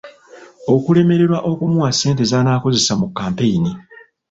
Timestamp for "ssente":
1.93-2.23